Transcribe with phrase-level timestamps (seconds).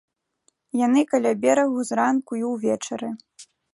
[0.85, 3.09] Яны каля берагу зранку і ўвечары.